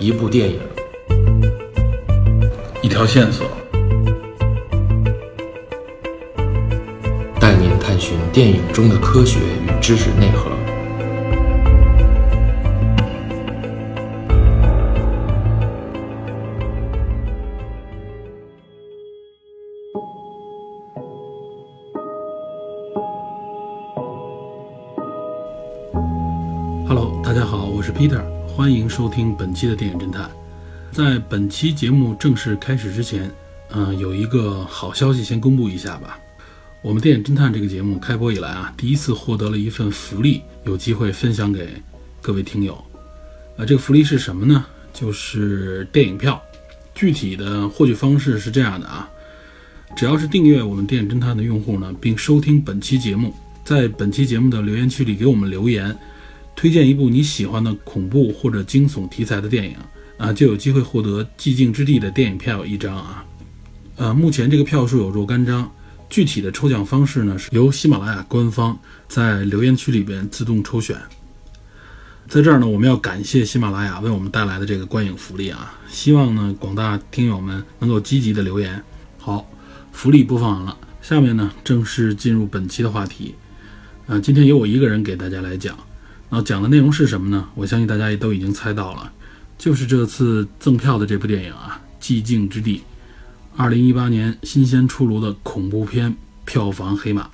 [0.00, 0.60] 一部电影，
[2.80, 3.48] 一条线索，
[7.40, 10.57] 带您探寻电影中的科学与知识内核。
[28.98, 30.28] 收听本期的电影侦探。
[30.90, 33.30] 在本期节目正式开始之前，
[33.70, 36.18] 嗯、有一个好消息先公布一下吧。
[36.82, 41.80] 我们电影侦探这个节目开播以来啊，第一次获得了一份福利，有机会分享给
[42.20, 42.76] 各位听友。
[43.56, 44.66] 呃，这个福利是什么呢？
[44.92, 46.42] 就是电影票。
[46.92, 49.08] 具体的获取方式是这样的啊，
[49.96, 53.32] 只要是订阅我们电影侦探的用户呢，并收听本期节目，
[53.64, 55.96] 在本期节目的留言区里给我们留言，
[56.58, 59.76] 推荐一部你喜欢的恐怖或者惊悚题材的电影
[60.16, 63.24] 啊，就有机会获得《寂静之地》的电影票一张啊。
[63.94, 65.70] 呃，目前这个票数有若干张，
[66.10, 71.00] 具体的抽奖方式呢是由喜马拉雅官方在留言区里边自动抽选。
[72.26, 75.78] 在这儿呢，我们要感谢喜马拉雅为我们带来的这个观影福利啊！
[75.88, 78.82] 希望呢广大听友们能够积极的留言。
[79.16, 79.48] 好，
[79.92, 83.36] 福利播放完了，下面呢正式进入本期的话题。
[84.06, 85.78] 呃，今天由我一个人给大家来讲。
[86.30, 87.48] 那讲的内容是什么呢？
[87.54, 89.12] 我相信大家也都已经猜到了，
[89.56, 92.78] 就是这次赠票的这部电影啊，《寂静之地》，
[93.56, 97.30] 二零一八年新鲜出炉的恐怖片票房黑马。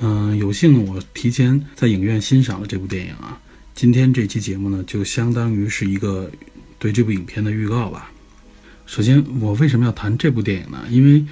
[0.00, 3.38] 嗯，有幸呢，我提前在影院欣赏了这部电影啊。
[3.74, 6.30] 今天这期节目呢，就相当于是一个
[6.78, 8.10] 对这部影片的预告吧。
[8.84, 10.82] 首先，我为什么要谈这部电影呢？
[10.90, 11.20] 因为《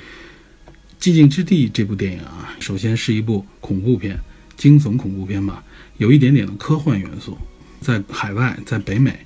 [1.00, 4.18] 寂静之地》这部电影啊，首先是一部恐怖片，
[4.56, 5.62] 惊悚恐怖片吧，
[5.98, 7.38] 有一点点的科幻元素。
[7.80, 9.16] 在海外，在北美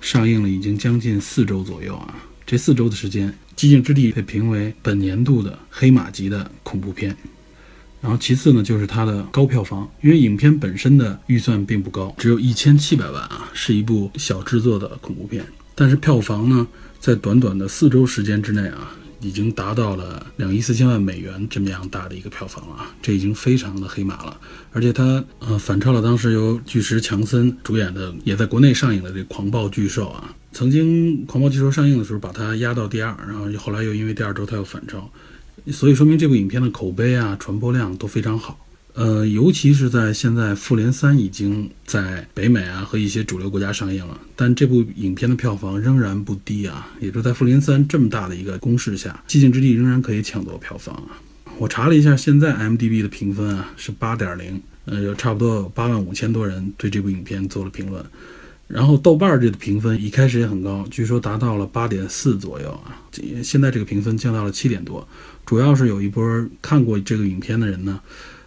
[0.00, 2.14] 上映了已经将近四周左右啊。
[2.44, 7.16] 这四周的时间，《寂静之地》被评为本年度的黑马级的恐怖片。
[8.00, 15.46] 然后其次呢，就是它的高票房，因为影片本身的预算并不高，只有一千七百万啊，是一部小制作的恐怖片。
[15.76, 16.66] 但是票房呢，
[16.98, 24.38] 在短短的四周时间之内啊，已经达到了两亿四千万美元这么样大的一个票房了啊，这已经非常的黑马了。
[24.72, 30.34] 而且它呃反超了当时由巨石强森主演的，也在国内上映的这《狂暴巨兽》啊。
[30.52, 35.08] 曾经《狂暴巨兽》上映的时候，把它压到第二，然后后来又因为第二周它又反超。
[35.70, 38.58] 所以说明这部影片的口碑啊、传播量都非常好。
[38.94, 46.90] 呃，尤其是在现在《复联三》已经在北美啊和一些主流国家上映了，但这部影片的票房仍然不低啊。
[47.00, 51.18] 也就在《复联三》这么大的一个攻势下，《寂静之地》仍然可以抢夺票房啊。
[51.58, 58.04] 我查了一下，现在 M D B 的评分啊是八点零，呃，有差不多有八万五千多人对这部影片做了评论。
[58.68, 63.00] 然后豆瓣这个评分一开始也很高，据说达到了八点四左右啊，
[63.42, 65.06] 现在这个评分降到了七点多。
[65.44, 68.00] 主要是有一波看过这个影片的人呢，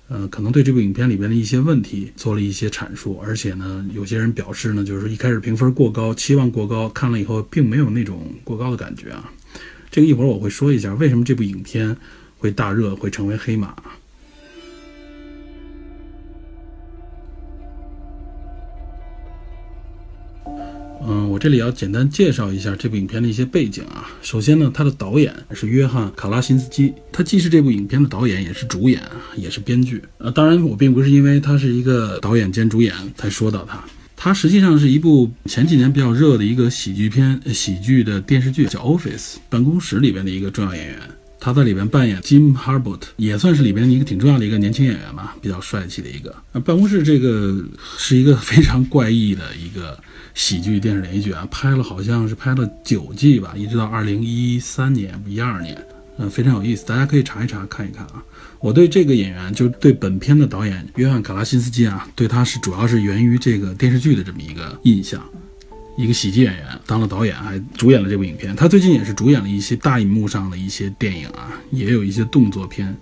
[0.07, 9.31] 呃，可能对这部影片里边的一些问题做了一些阐述，而且呢，有些人表示呢，就是一开始评分过高，期望过高，看了以后并没有那种过高的感觉啊。
[9.89, 11.97] 这个一会儿我会说一下为什么这部影片
[12.37, 13.75] 会大热，会成为黑马。
[21.07, 24.09] 嗯，我这里要简单介绍一下这部影片的一些背景啊。
[24.21, 29.01] 首先呢，他的导演是约翰·卡拉辛斯基，他既是这部影片的导演，也是主演，
[29.37, 30.01] 也是编剧。
[30.17, 33.83] 呃，当然，我并不是因为他是一个导演兼主演才说到他。
[34.17, 40.99] 他实际上是一部前几年比较热的一个喜剧片、喜剧的电视剧，叫《Office》办公室里边的一个重要演员。
[41.37, 46.33] 他在里边扮演 Jim Harbert，也算是里边一个挺重要的一个年轻演员吧，比较帅气的一个。
[46.53, 47.63] 呃，办公室这个
[47.99, 49.95] 是一个非常怪异的一个
[50.35, 55.81] 喜剧电视连续剧啊，拍了好像是拍了九季吧，一直到二零一三年、一二年，
[56.17, 58.23] 嗯，非常有意思，大家可以查一查看一看啊。
[58.59, 65.23] 我对这个演员，就对本片的导演约翰·卡拉辛斯基啊，对他是主要是源于这个电视剧的这么一个印象。
[65.97, 68.53] 一个喜剧演员当了导演，还主演了这部影片。
[68.53, 72.93] 他最近也是主演了一些大荧幕上的一些电影啊，也有一些动作片。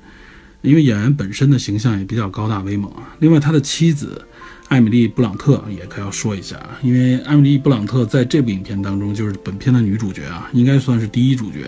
[0.61, 3.15] 因为演员本身的形象也比较高大威猛啊。
[3.19, 4.23] 另外，他的妻子
[4.73, 11.59] 艾米丽·布朗特也可要说一下，因为艾米丽·布朗特在这部影片当中就是本片的女主角啊，应该算是第一主角，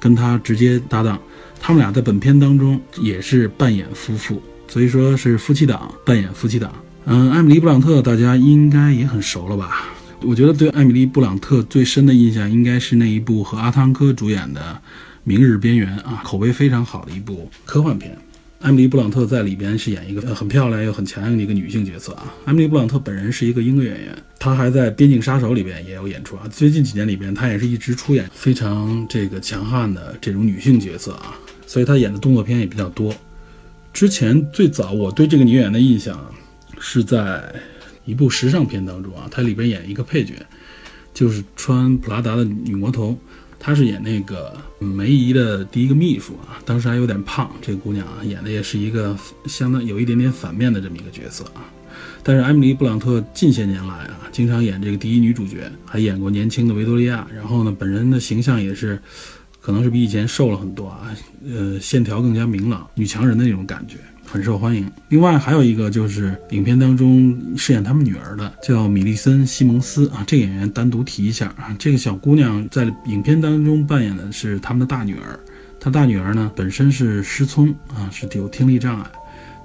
[0.00, 1.16] 跟她直接搭档。
[1.60, 6.74] 他们俩在本片当中也是扮演夫妇，所以说是夫妻档扮演夫妻档。
[7.04, 9.84] 嗯，艾米丽·布朗特大家应该也很熟了吧？
[10.22, 14.60] 我觉得对艾米丽·布朗特最深的印象应该是那一部和阿汤哥主演的
[15.22, 18.18] 《明日边缘》啊，口碑非常好的一部科幻片。
[18.60, 22.34] 艾米丽·布朗特在里边是演一个很漂亮又很强硬的一个女性角色啊。
[22.44, 26.46] 艾米丽·布朗特本人是一个英国演员，她还在《边境杀手》里边也有演出啊。
[26.52, 31.34] 最近几年里边，她也是一直出演非常这个强悍的这种女性角色啊，
[31.66, 33.14] 所以她演的动作片也比较多。
[33.94, 36.22] 之前最早我对这个女演员的印象
[36.78, 37.42] 是在
[38.04, 40.34] 一部时尚片当中啊，她里边演一个配角，
[41.14, 43.18] 就是穿普拉达的女魔头。
[43.62, 47.50] 她是演那个梅姨的第一个秘书啊，当时还有点胖。
[47.60, 49.14] 这个姑娘啊，演的也是一个
[49.44, 51.60] 相当有一点点反面的这么一个角色啊。
[52.22, 57.26] 但是艾米丽·布朗特近些年来啊，经常演这个第一女主角，还演过年轻的维多利亚。
[57.34, 58.98] 然后呢，本人的形象也是，
[59.60, 61.14] 可能是比以前瘦了很多啊，
[61.46, 63.96] 呃，线条更加明朗，女强人的那种感觉。
[64.30, 64.88] 很受欢迎。
[65.08, 70.22] 另外还有一个就是影片当中饰演他们女儿的，叫米利森·西蒙斯啊。
[70.24, 75.38] 这个演员单独提一下啊，这个小姑娘在影片当中扮演的是他们的大女儿。
[75.80, 79.10] 她大女儿呢本身是失聪啊，是有听力障碍。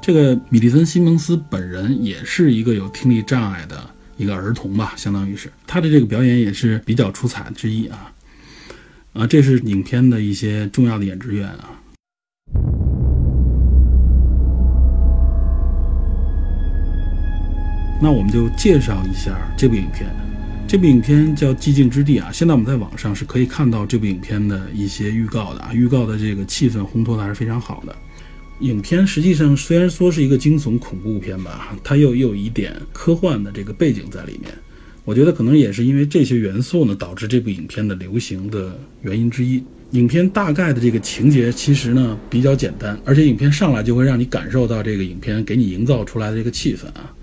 [0.02, 3.88] 这个米利森·西蒙斯本人也是一个有听力障碍的
[4.18, 8.12] 一个儿童吧，相当于是她的这个表演也是比较出彩之一啊。
[9.14, 11.70] 啊，这是影片的一些重要的演职员啊。
[18.02, 20.10] 那我们就介绍一下这部影片。
[20.68, 25.72] 这部影片叫《寂静之地》啊，现在我们在网上是可以看到这部影片的一些预告的啊。
[25.74, 27.96] 预告的这个气氛烘托的还是非常好的。
[28.62, 34.52] 影片实际上虽然说是一个惊悚恐怖片吧，它又又有一点科幻的这个背景在里面。
[35.04, 39.64] 我觉得可能也是因为这些元素呢，导致这部影片的流行的原因之一。
[39.92, 47.14] 影片大概的这个情节其实呢比较简单，而且影片上来就会让你感受到这个影片给你营造出来的这个气氛啊。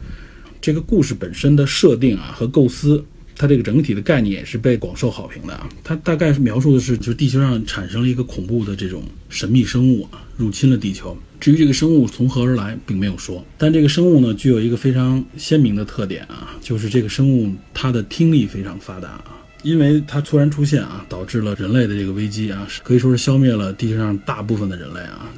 [0.62, 3.04] 这个故事本身的设定啊和构思，
[3.36, 5.68] 它这个整体的概念也是被广受好评的啊。
[5.82, 11.18] 它大概描述的是，就是地球上产生了一个恐怖的这种神秘生物啊，入侵了地球。
[11.40, 13.44] 至于这个生物从何而来，并没有说。
[13.58, 25.28] 但这个生物呢，具有一个非常鲜明的特点啊，就是这个生物它的听力非常发达啊，因为它突然出现啊，导致了人类的这个危机啊，可以说是消灭了地球上大部分的人类啊。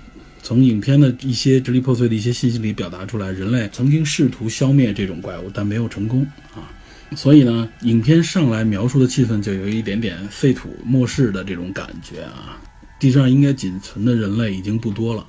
[0.45, 6.23] 从影片的一些支离破碎的一些信息里表达出来，人类曾经试图消灭这种怪物，但没有成功
[6.55, 6.69] 啊。
[7.17, 12.61] 所以呢，影片上来描述的气氛就有一点点废土末世的这种感觉啊。
[13.01, 15.27] 地上应该仅存的人类已经不多了，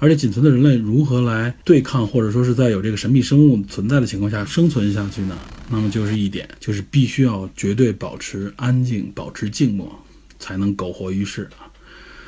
[0.00, 5.38] 而且仅存的人类如何来对抗，或者说是在有这个神秘生物存在的情况下生存下去呢？
[5.70, 9.96] 那么就是一点，就是必须要绝对保持安静，保持静默，
[10.40, 11.70] 才能苟活于世啊。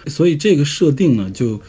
[0.06, 1.60] 所以这个设定呢，就。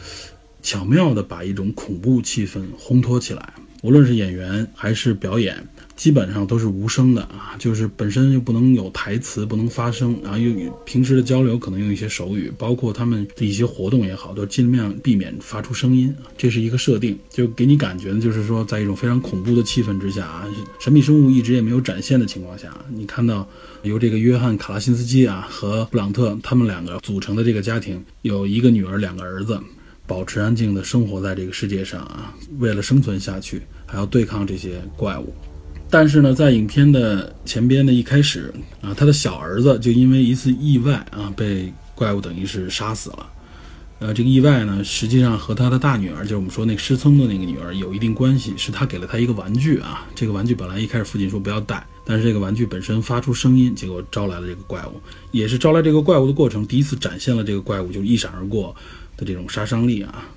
[0.62, 5.56] 巧妙地把一种恐怖气氛烘托起来，无论是演员还是表演，
[5.96, 20.46] 基本上都是无声的啊，就是本身又不能有台词，不能发声，然后又平时的交流可能用一些手语，包括他们的一些活动也好，都尽量避免发出声音这是一个设定，就给你感觉呢，就是说在一种非常恐怖的气氛之下啊，
[20.78, 23.48] 神秘生物一直也没有展现的情况下，你看到
[23.82, 29.58] 由这个约翰卡拉辛斯基啊和布朗特他们两个组成的这个家庭，有一个女儿，两个儿子。
[30.10, 35.32] 保持安静的生活在这个世界上啊，为了生存下去，还要对抗这些怪物。
[35.88, 43.26] 但是呢，在影片的前边的一开始啊，他的小儿子就因为一次意外啊，被怪物等于是杀死了。
[44.00, 50.08] 呃，这个意外呢，实际上和他的大女儿，就是我们说那个失聪的那个女儿有一定关系，是他给了他一个玩具啊。
[50.16, 55.00] 这个玩具本来一开始父亲说不要带，但是这个玩具本身发出声音，结果招来了这个怪物，
[55.30, 58.74] 也是招来这个怪物的过程，第一次展现了这个怪物就一闪而过。
[59.20, 60.28] 的这种杀伤力啊，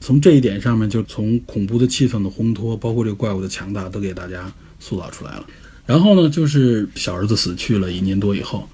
[0.00, 5.46] 从这一点上面，就从恐怖的气氛的烘托，包括这个怪物的强大，都给大家塑造出来了。
[5.84, 8.68] 然后呢，就是小儿子死去了一年多以后，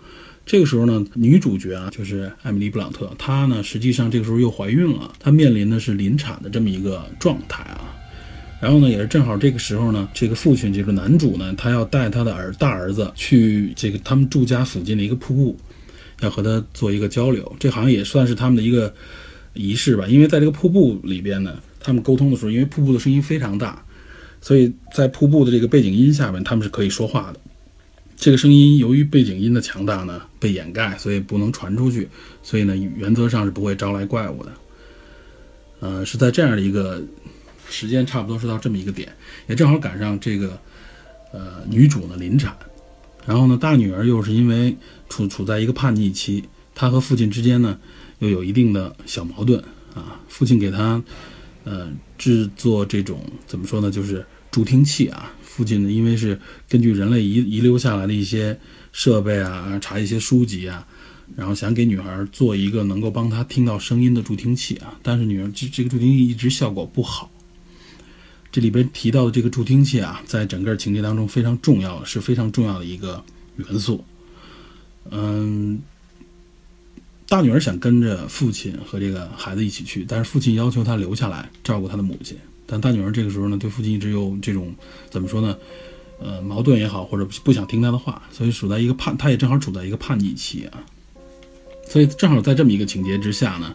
[0.45, 7.95] 这个时候呢，女主角啊，就是艾米丽·布朗特，她呢，实际上这个时候又怀孕了，她面临的是临产的这么一个状态啊。
[8.61, 15.57] 然后呢，也是正好这个时候呢，这个父亲，这个男主呢，他要带他的儿大儿子去这个他们住家附近的一个瀑布。
[16.25, 18.93] 要和他做一个交流，这好像也算是他们的一个
[19.52, 20.07] 仪式吧。
[20.09, 23.85] 因为在这个瀑布里边呢，他们沟通的时候，因为瀑布的声音非常大，
[24.40, 27.38] 所以在瀑布的这个背景音下面，他们是可以说话的。
[28.16, 32.09] 这个声音由于背景音的强大呢，被掩盖，所以不能传出去。
[32.43, 34.52] 所以呢，原则上是不会招来怪物的。
[35.81, 37.02] 呃，是在这样的一个
[37.69, 39.12] 时间，差不多是到这么一个点，
[39.49, 40.59] 也正好赶上这个
[41.33, 42.57] 呃女主呢临产。
[43.26, 44.76] 然后呢，大女儿又是因为
[45.14, 46.42] 处处在一个叛逆期，
[46.75, 47.78] 他和父亲之间呢
[48.18, 49.62] 又有一定的小矛盾
[49.94, 50.21] 啊。
[50.26, 51.00] 父亲给他
[51.62, 55.33] 呃制作这种怎么说呢，就是助听器啊。
[55.44, 56.37] 父亲呢，因为是
[56.68, 58.59] 根据人类遗遗留下来的一些
[58.90, 60.85] 设备啊，查一些书籍啊，
[61.37, 67.30] 然后想给女孩做一个能够帮她听到声音的助听器啊，但是女儿这这个助听器一直效果不好。
[68.50, 73.23] 这里边提到的这个助听器啊，在整个情节当中非常重要，是非常重要的一个
[73.59, 74.04] 元素。
[75.11, 75.80] 嗯，
[77.28, 82.37] 大女儿想跟着父亲和这个孩子一起去，但是父亲要求她留下来照顾她的母亲。
[82.66, 84.75] 但大女儿这个时候呢，对父亲一直有这种
[85.11, 85.56] 怎么说呢？
[86.20, 90.82] 呃，矛盾也好，或者不想听他的话，所以处在一个叛，他也正好处在一个叛逆期啊。
[91.87, 93.75] 所以正好在这么一个情节之下呢，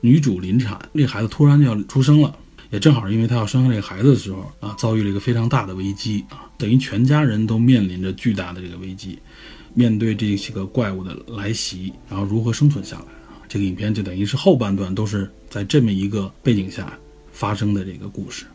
[0.00, 2.36] 女主临产，这孩子突然就要出生了，
[2.70, 9.18] 也正好因为她要生下这个孩子的时候啊，遭遇了一个非常大的危机啊，等于全家人都面临着巨大的这个危机，
[9.74, 13.42] 面对这些个怪物的来袭，然后如何生存下来啊？
[13.48, 16.98] 这个影片就等于是后半段都是在这么一个背景下
[17.32, 18.46] 发生的这个故事。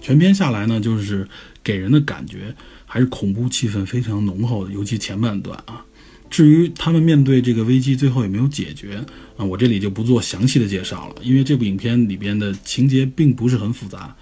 [0.00, 1.28] 全篇下来呢，就是
[1.64, 5.84] 给人的感觉还是恐怖气氛非常浓厚的，尤其前半段啊。
[6.28, 9.04] 至于他们面对这个危机最后有没有解决
[9.36, 14.14] 啊，我这里就不做详细的介绍了，因为这部影片里边的情节并不是很复杂，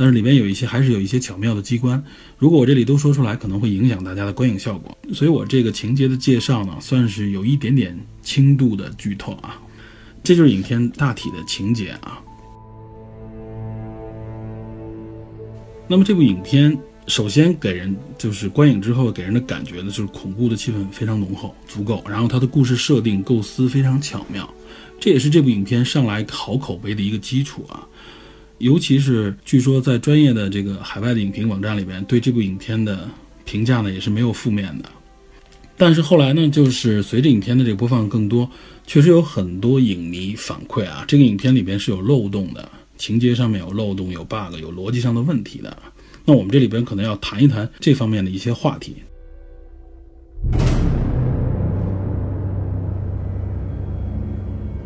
[0.00, 2.00] 但是里面有一些还是有一些巧妙的机关。
[2.38, 9.60] 如果我这里都说出来，可能会影响大家的观影效果，所以我这个情节的介绍呢，算是有一点点轻度的剧透啊。
[10.22, 12.22] 这就是影片大体的情节啊。
[15.88, 16.78] 那么这部影片
[17.08, 22.04] 首先给人就是观影之后给人的感觉呢，就是恐怖的气氛非常浓厚，足够。
[22.08, 24.48] 然后它的故事设定构思非常巧妙，
[25.00, 27.84] 这也是这部影片上来好口碑的一个基础啊。
[28.58, 33.08] 尤其是据说在专业的这个海外的影评网站里边，对这部影片的
[33.44, 34.88] 评价呢也是没有负面的。
[35.76, 38.50] 但是后来呢，就是随着影片的这个播放更多，
[38.84, 42.68] 确实有很多影迷反馈啊，这个影片里边是有漏洞的。
[42.96, 45.76] 情节上面有漏洞、有 bug、有逻辑上的问题的，
[46.24, 48.96] 那我们这里边可能要谈一谈这方面的一些话题。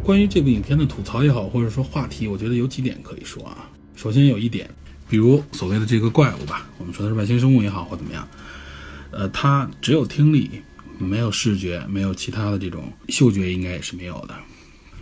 [0.02, 3.71] 关于这部影片的吐槽也好，或者说话题，我觉得有几点可以说啊。
[3.94, 4.68] 首先有一点，
[5.09, 8.26] 比如所谓的这个怪物吧，我们说的是外星生物也好或怎么样，
[9.12, 10.50] 呃，它只有听力，
[10.99, 14.35] 没有视觉，没有其他的这种嗅觉，应该也是没有的。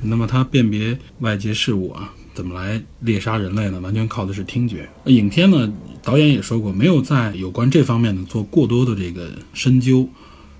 [0.02, 2.12] 那么它辨别外界事物啊。
[2.33, 3.80] 怎么来猎杀人类呢？
[3.80, 4.88] 完全靠的是听觉。
[5.07, 10.09] 影片呢，导演也说过，没有在有关这方面呢做过多的这个深究。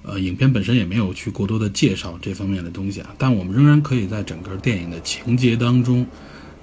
[0.03, 3.15] 呃，影片本身也没有去过多的介绍这方面的东西啊。
[3.19, 6.07] 但我们仍然可以在整个电影的情节当中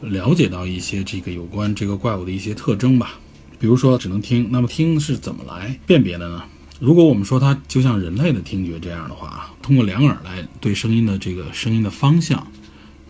[0.01, 3.19] 了解到一些这个有关这个怪物的一些特征吧。
[3.59, 6.43] 比如说，只能听，那么听是怎么来辨别的呢？
[6.79, 12.45] 如果我们说它就像人类的听觉这样的话，通过两耳来对声音的这个声音的方向。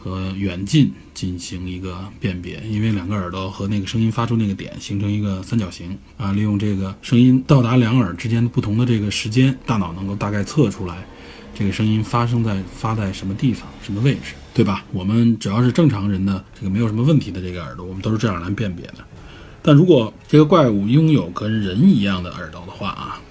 [0.07, 11.05] 和远近进行一个辨别，因为两个耳朵和那个声音发出那个点形成一个三角形啊，利用这个声音到达两耳之间不同的这个时间，大脑能够大概测出来
[11.53, 14.85] 这个声音发生在发在什么地方、什么位置，对吧？
[14.93, 19.05] 我们只要是正常人的这个没有什么问题的这个耳朵，我们都是这样来辨别的。
[19.61, 23.21] 但如果这个怪物拥有跟人一样的耳朵的话啊。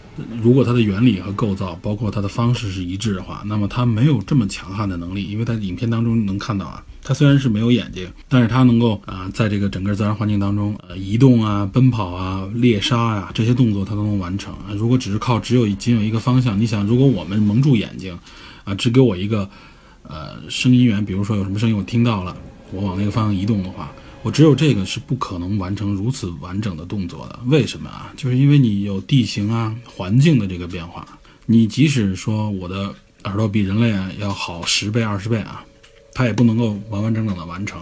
[0.42, 5.24] 如果它的原理和构造，包括它的方式是一致的话，那么它没有这么强悍的能力。
[5.24, 14.72] 因为在影片当中能看到啊，它虽然是没有眼睛，但是它能够啊，在这个整个自然环境当中，呃，移动啊、奔跑啊、猎杀呀这些动作它都能完成啊。
[14.74, 18.18] 如果只是靠只有仅有一个方向，你想，如果我们蒙住眼睛，
[18.64, 19.48] 啊，只给我一个
[20.02, 22.36] 呃声音源，比如说有什么声音我听到了，
[22.72, 23.92] 我往那个方向移动的话。
[24.26, 28.12] 我只有这个是不可能完成如此完整的动作的，为什么啊？
[28.16, 31.06] 就是因为你有地形啊、环境的这个变化。
[31.46, 32.92] 你即使说我的
[33.22, 35.64] 耳朵比人类啊要好十倍、二十倍啊，
[36.12, 37.80] 它也不能够完完整整的完成。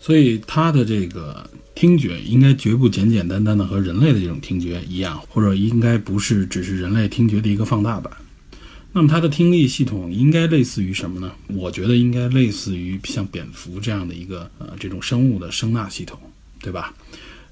[0.00, 8.10] 所以它的这个听觉应该绝不简简单单的和人类的这种听觉一样，或者应该不是只是人类听觉的一个放大版。
[8.96, 11.32] 那么它的听力系统应该类似于什么呢？
[11.48, 16.16] 我觉得应该类似于像蝙蝠这样的一个呃这种生物的声纳系统，
[16.60, 16.94] 对吧？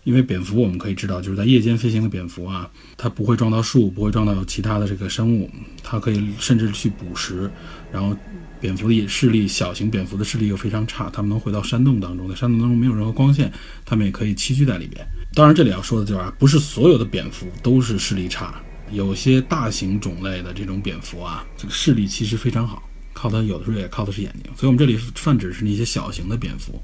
[0.04, 5.50] 因为蝙蝠我们可以知道，就是在夜间飞行的蝙蝠啊，它不会撞到树，不会撞到其他的这个生物，
[5.82, 7.50] 它可以甚至去捕食。
[7.92, 8.16] 然后
[8.60, 13.52] 蝙蝠的视力，小型蝙蝠的视力又非常差，它们能回到山洞当中，在山洞当中没有任何光线，
[13.84, 15.04] 它们也可以栖居在里边。
[15.34, 18.60] 当然，这里要说的就是啊，不是所有的蝙蝠都是视力差。
[18.92, 22.82] 有些大型种类的这种蝙蝠啊，这个视力其实非常好，
[23.12, 24.52] 靠它有的时候也靠的是眼睛。
[24.56, 26.80] 所以，我们这里泛指是那些小型的蝙蝠。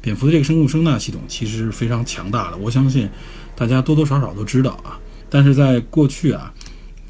[0.00, 3.08] 蝙蝠的这个声物声纳系统其实是非常强大的，我相信
[3.56, 5.00] 大家多多少少都知道啊。
[5.28, 6.52] 但是在过去啊，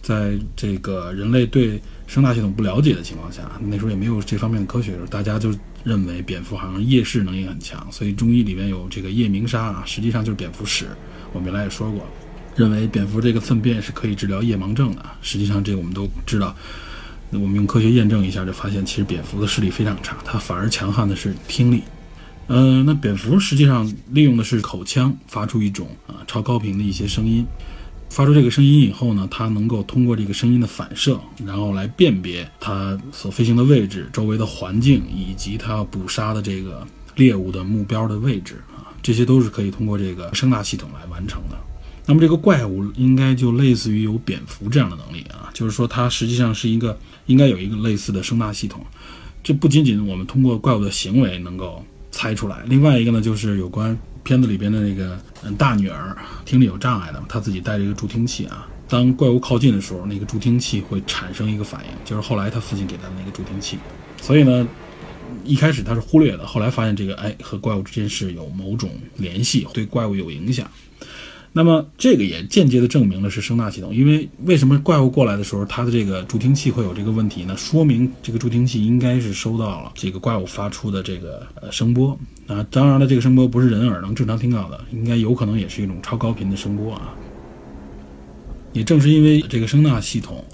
[0.01, 5.53] 在这个人类对声纳系统不了解的情况下，那时候也没有这方面的科学，大家就
[5.85, 10.87] 认为蝙蝠好像夜视能力很强，所以中医里面有这个夜鸣杀啊，实际上就是蝙蝠屎。
[11.33, 12.07] 我们原来也说过。
[12.59, 16.57] 认为蝙蝠这个粪便是可以治疗夜盲症的，实际上这个我们都知道，
[17.31, 21.85] 我们用科学验证一下，就发现其实蝙蝠的视力非常差，它反而强悍的是听力。
[22.49, 27.47] 呃，那蝙蝠实际上利用的是口腔发出一种啊超高频的一些声音，
[28.11, 36.85] 发出这个声音以后呢，它能够通过这个声音的反射，然后来辨别它所飞行的位置、周围的环境以及它要捕杀的这个
[37.15, 41.57] 猎物的目标的位置啊，这些都是可以通过这个声纳系统来完成的。
[42.09, 48.85] 那么这个怪物应该就类似于有蝙蝠这样的能力啊，就是说它实际上是一个应该有一个类似的声纳系统。
[49.45, 51.85] 这不仅仅我们通过怪物的行为能够。
[52.11, 52.63] 猜出来。
[52.67, 58.67] 另外一个呢，就是有关片子里边的那个嗯大女儿听力有障碍的，她自己带着一个助听器啊。
[58.89, 63.79] 当怪物靠近的时候，那个助听器会产生一个反应，就是后来他父亲给他的那个助听器。
[64.21, 64.67] 所以呢，
[65.45, 70.69] 一开始他是忽略的，后来发现这个哎和怪物之间是有某种联系，对怪物有影响。
[71.53, 77.57] 那么这个也间接的证明了是声纳系统，因为为什么怪物过来的时候，它的这个助听器会有这个问题呢？
[77.57, 82.65] 说明这个助听器应该是收到了这个怪物发出的这个呃声波啊。
[82.71, 87.15] 当然了，这个声波不是人耳能正常听到的，应该有可能也是一种超高频的声波啊。
[88.75, 90.45] 也正是因为这个声纳系统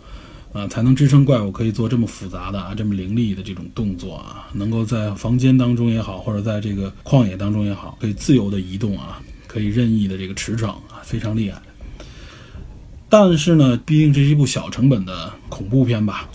[0.52, 9.20] 啊，才能支撑怪物可以做这么复杂的啊、这么凌厉的这种动作啊，能够在房间当中也好，或者在这个旷野当中也好，可以自由的移动啊。
[9.54, 11.62] 可以任意的这个驰骋啊，非常厉害。
[13.08, 16.28] 但是呢，毕竟这是一部小成本的恐怖片吧，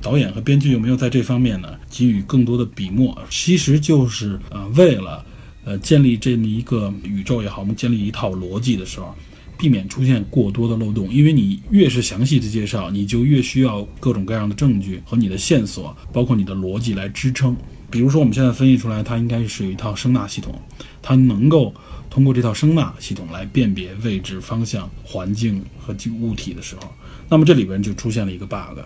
[0.00, 3.14] 导演和编剧有没有在这方面呢给予更多的笔墨？
[3.28, 5.22] 其实就是呃，为了
[5.66, 9.14] 呃建立这么一个宇宙也好，我们建立一套逻辑的时候，
[9.58, 11.12] 避免出现过多的漏洞。
[11.12, 17.54] 因为你越是详细的介绍，你就越需要各种各样的证据和你的线索，包括你的逻辑来支撑。
[17.90, 20.58] 比如说，我们现在分析出来，它应该是有一套声纳系统，
[21.02, 21.74] 它能够。
[22.08, 26.92] 通过这套声纳系统来辨别位置、方向、环境和物体的时候，
[27.28, 28.78] 那么这里边就出现了一个 bug。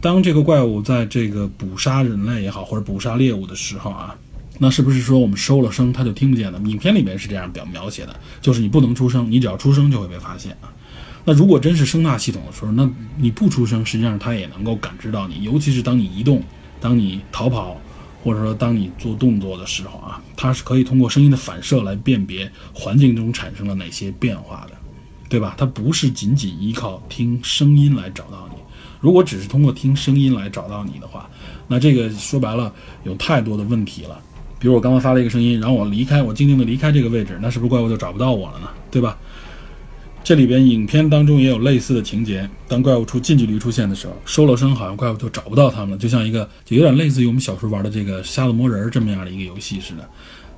[0.00, 4.16] 当这个怪物在这个捕杀人类也好，或者捕杀猎物的时候啊，
[4.58, 6.60] 那是不是说我们收了声，它就听不见呢？
[6.64, 10.72] 影片里面是这样表描写的，就是你不能出声，你只要出声就会被发现啊。
[11.24, 16.42] 那如果真是声纳系统的时候，那你不出声，实际上它也能够感知到你，尤其是当你移动、
[16.80, 17.76] 当你逃跑。
[18.28, 24.76] 或者说，当你做动作的时候啊，它是可以通过声音的反射来辨别环境中产生了哪些变化的，
[25.30, 25.54] 对吧？
[25.56, 28.56] 它不是仅仅依靠听声音来找到你。
[29.00, 31.26] 如果只是通过听声音来找到你的话，
[31.66, 32.70] 那这个说白了
[33.04, 34.20] 有太多的问题了。
[34.58, 38.68] 比如我刚刚发了一个声音，然后我离开，我静静的离开这个位置，那是不是怪物就找不到我了呢？
[38.90, 39.16] 对吧？
[40.28, 50.06] 这里边影片当中也有类似的情节，当怪物出近距离出现的时候，收了声，好像怪物就找不到他们了，就像一个就有点类似于我们小时候玩的这个瞎子摸人这么样的一个游戏似的，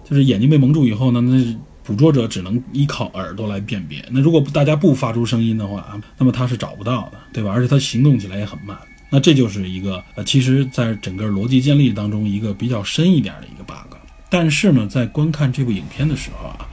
[0.03, 4.05] 就是眼睛被蒙住以后呢，那捕捉者只能依靠耳朵来辨别。
[4.11, 7.53] 那如果大家不发出声音的话，那么他是找不到的，对吧？
[7.53, 8.77] 而且他行动起来也很慢。
[9.09, 13.95] 那这就是一个呃，其实在整个逻辑建立当中一个比较深一点的一个 bug。
[14.29, 16.67] 但是呢，在观看这部影片的时候啊。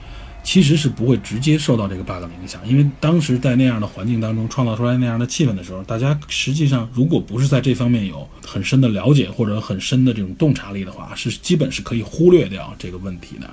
[0.48, 13.50] 其实是不会直接受到这个 bug 的影响，因为当时在那样的环境当中创造出来那样的气氛的时候，大家实际上如果不是在这方面有很深的了解或者很深的这种洞察力的话，是基本是可以忽略掉这个问题的。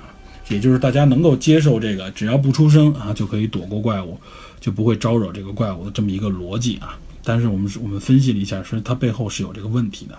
[0.48, 4.18] 也就是大家能够接受这个，只要不出声啊，就可以躲过怪物，
[4.58, 6.98] 就不会招惹这个怪物的这么一个逻辑啊。
[7.22, 10.16] 但是我们我们分析了一下，说它背后是有这个问题的。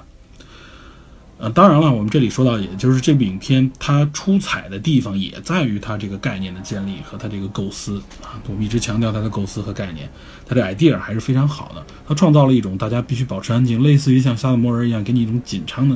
[1.39, 8.41] 呃，当然了，我们这里说到，也就是这部影片它出彩的地方，也在于它这个概念的建立和它这个构思啊。
[8.47, 10.09] 我们一直强调它的构思和概念，
[10.47, 11.85] 它的 idea 还是非常好的。
[12.07, 15.95] 它创造了一种大家必须保持安静，类似于像《杀死魔人》一样，给你一种紧张的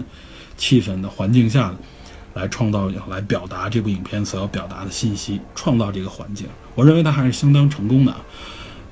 [0.57, 1.73] 气氛的环境下，
[2.35, 6.45] 来创造、来表达这部影片所要表达的信息，创造这个环境。
[6.75, 8.15] 我认为它还是相当成功的。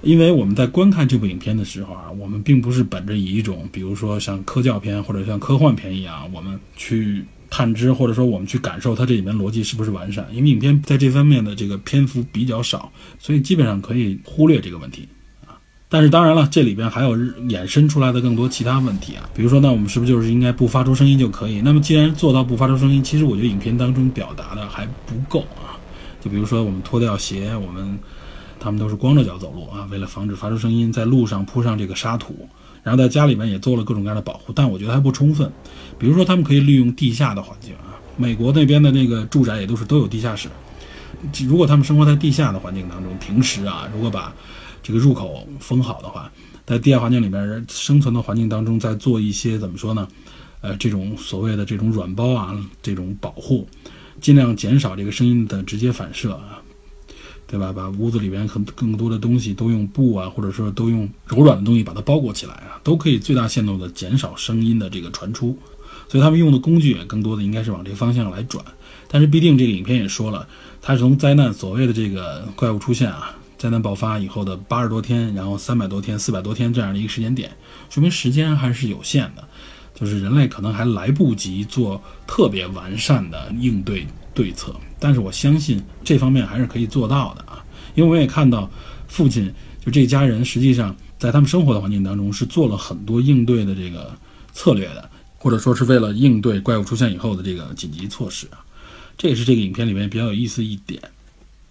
[0.01, 10.25] 因为我们在观看这部影片的时候啊，我们并不是本着以一种比如说像科教片或者像科幻片一样，我们去探知或者说我们去感受它这里面逻辑是不是完善。
[10.31, 15.05] 因为影片在这方面的这个篇幅比较少，所以基本上可以忽略这个问题
[15.45, 15.59] 啊。
[15.89, 21.59] 但是当然了，这里边还有衍生出来的更多其他问题啊，比如说那我们是不是就是应该不发出声音就可以？
[21.59, 25.75] 那么既然做到不发出声音，其实我觉得影片当中表达的还不够啊。
[26.21, 27.99] 就比如说我们脱掉鞋，我们。
[28.59, 32.47] 他们都是光着脚走路啊，为了防止发出声音，在路上铺上这个沙土，
[32.83, 35.51] 然后在家里面也做了各种各样的保护，但我觉得还不充分。
[35.97, 40.49] 比如说，他们可以利用地下的环境啊，美国那边的那个住宅也都是都有地下室。
[41.47, 44.33] 如果他们生活在地下的环境当中，平时啊，如果把
[44.83, 46.31] 这个入口封好的话，
[46.65, 50.07] 在地下环境里面生存的环境当中，再做一些怎么说呢？
[50.61, 53.67] 呃，这种所谓的这种软包啊，这种保护，
[54.21, 56.58] 尽量减少这个声音的直接反射啊。
[57.49, 57.73] 对吧？
[57.73, 65.57] 把屋子里边很更多的东西都用布啊，或者说都用柔软的东西把它包裹起来啊，都可以最大限度的减少声音的这个传出。
[66.07, 68.63] 所以他们用的工具也更多的应该是往这个方向来转。
[69.07, 70.47] 但是必定这个影片也说了，
[70.79, 77.51] 它是从灾难所谓的这个怪物出现啊，灾难爆发以后的八十多天，然后三百多天、四百多天这样的一个时间点，
[77.89, 79.43] 说明时间还是有限的，
[79.95, 84.75] 就是人类可能还来不及做特别完善的应对对策。
[84.99, 87.63] 但是我相信这方面还是可以做到的啊，
[87.95, 88.69] 因为我也看到
[89.07, 89.51] 父亲
[89.83, 94.13] 就这家人实际上在他们生活的环境当中是做了很多应对的这个
[94.53, 98.59] 策略的，或者说是为了应对怪物出现以后的这个紧急措施啊。
[99.17, 101.01] 这也是这个影片里面比较有意思一点，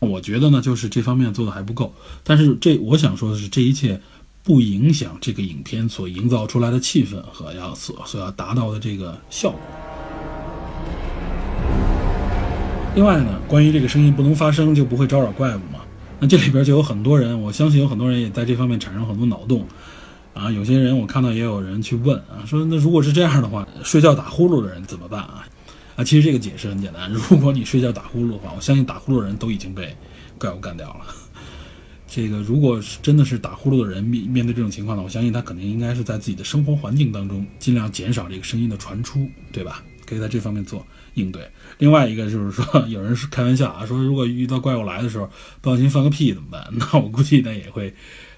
[0.01, 1.95] 我觉得呢，就是这方面做的还不够。
[2.23, 3.99] 但是这我想说的是，这一切
[4.43, 9.61] 不影响这个影片所营造出来的气氛和要所所要达到的这个效果。
[12.95, 15.81] 另外呢，关于这个声音不能发声就不会招惹怪物嘛，
[16.19, 19.65] 那这里边就有很多人，我相信有很多人也在这方面产生很多脑洞
[20.35, 20.51] 啊。
[20.51, 25.47] 有些人我看到也有人去问啊，说那如果是这样的话，睡觉打呼噜的人怎么办啊？
[25.95, 27.09] 啊，其实这个解释很简单。
[27.13, 29.95] 如果你睡觉打呼噜的话，我相信打呼噜的人都已经被
[30.37, 31.01] 怪物干掉了。
[32.09, 39.85] 这个如果是真的是打呼噜的人面面对这种情况呢，我相信他肯定应该是在自己的生活环境当中尽量减少这个声音的传出，对吧？
[40.05, 40.85] 可以在这方面做
[41.19, 41.51] 应对。
[41.79, 46.67] 另外一个就是说， 有人是开玩笑啊，说如果遇到怪物来的时候不小心放个屁怎么办？
[46.73, 47.95] 那我估计那也会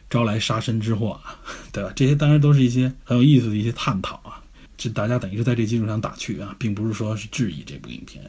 [0.08, 1.36] 招来杀身之祸啊，
[1.72, 1.92] 对吧？
[1.94, 4.42] 这些当然都是一些很有意思的一些探讨啊。
[4.76, 8.24] 这大家等于是在这基础上打趣啊，并不是说是质疑这部影片。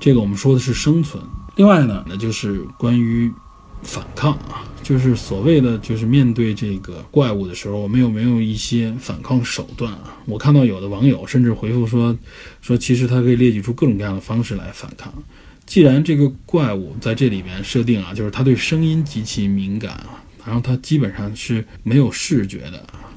[0.00, 1.22] 这个我们说的是生存，
[1.54, 3.32] 另外呢，那就是关于
[3.82, 10.16] 反抗啊，就是所谓的就是面对这个怪物的时候，我们有没有一些反抗手段啊？
[10.24, 12.16] 我看到有的网友甚至回复说，
[12.60, 15.12] 说其实他可以列举出各种各样的方式来反抗。
[15.64, 23.08] 既然这个怪物在这里边设定啊，就是它对声音极其敏感啊，然后它基本上是没有视觉的啊，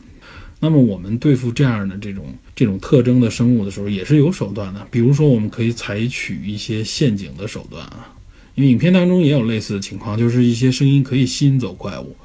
[0.60, 4.88] 那么我们对付这样的这种这种特征的生物的时候，也是有手段的。
[4.90, 8.14] 比如说，我们可以采取一些陷阱的手段啊，
[8.56, 12.16] 因为影片当中也有类似的情况，就是一些声音可以吸引走怪物。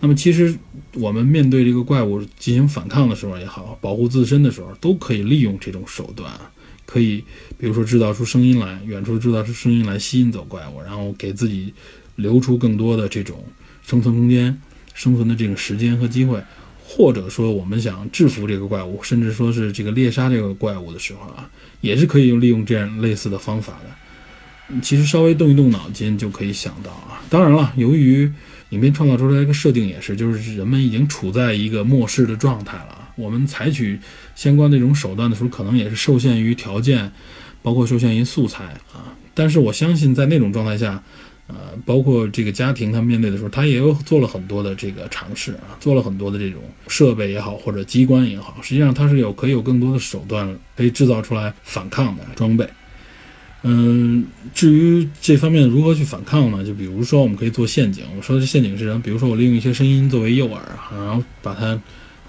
[0.00, 0.54] 那么其实
[0.94, 6.32] 我们面对这个怪物进行反抗的时候也好，保护自身的时候，都可以利用这种手段。
[6.84, 7.24] 可以，
[7.58, 11.74] 比如说制造出声音来，远处制造出声音来吸引走怪物，然后给自己
[12.14, 13.44] 留出更多的这种
[13.82, 14.56] 生存空间、
[14.94, 16.40] 生存的这种时间和机会，
[16.84, 21.50] 或者说我们想制服这个怪物，甚至说是这个猎杀这个怪物的时候啊，
[21.80, 23.90] 也是可以用利用这样类似的方法的。
[24.82, 27.22] 其实稍微动一动脑筋就可以想到啊。
[27.28, 28.30] 当然了，由于
[28.70, 33.08] 影片创造出来一个设定也是，就是人们已经处在一个末世的状态了。
[33.16, 33.98] 我们采取
[34.34, 37.10] 相关的这种手段的时候，可能也是受限于条件，
[37.62, 39.14] 包括受限于素材啊。
[39.34, 41.02] 但是我相信，在那种状态下，
[41.46, 52.68] 呃，包括这个家庭他面对的时候，他也有做了很多的这个尝试啊，做了很多的这种设备也好，或者机关也好，实际上它是有可以有更多的手段可以制造出来反抗的装备。
[53.66, 54.24] 嗯，
[54.54, 56.64] 至于这方面如何去反抗呢？
[56.64, 58.04] 就比如说，我们可以做陷阱。
[58.16, 59.02] 我说的陷阱是什么？
[59.02, 60.58] 比如说，我利用一些声音作为诱饵，
[60.92, 61.78] 然后把它。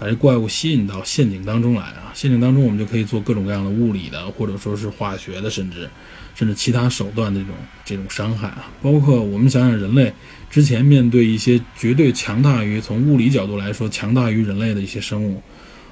[0.00, 2.14] 把这怪物吸引到陷阱当中来啊！
[2.14, 5.90] 陷阱当中，我们就可以做各种各样的物理的，或者说是化学的，甚至
[6.36, 8.70] 甚至其他手段的这种这种伤害啊。
[8.80, 10.12] 包括我们想想，人类
[10.48, 15.42] 之前面对一些绝对强大于从物理角度来说强大于人类的一些生物，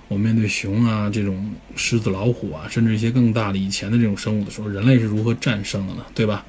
[0.09, 6.05] 我们面对熊啊这种狮子、老虎啊，甚至一些更大的以前的这种生物的时候，人类是如何战胜的呢？
[6.15, 6.45] 对吧？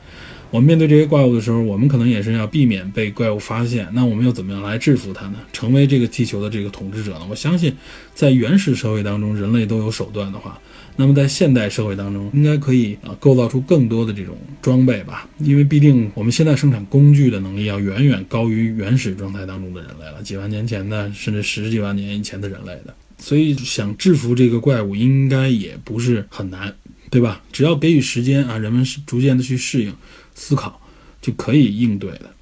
[0.50, 3.86] 我们面对这些怪物的时候，我们可能也是要避免被怪物发现。
[3.91, 5.39] 那我们又怎么样来制服它呢？
[5.52, 7.28] 成为这个地球的这个统治者呢？
[7.30, 7.76] 我相信，
[8.13, 10.58] 在原始社会当中，人类都有手段的话，
[10.96, 15.28] 那么在现代社会当中，应该可以啊构造出更多的这种装备吧。
[15.39, 22.96] 因为毕竟我们现在生产工具的能力要远远高于原始状态当中的人类了，几万年前的，甚至十几万年以前的人类的。
[23.18, 26.76] 所以想制服这个怪物，应该也不是很难，
[27.10, 27.42] 对吧？
[27.52, 29.94] 只要给予时间啊，人们是逐渐的去适应。
[30.36, 30.80] 思考
[31.20, 32.34] 就可以应对的。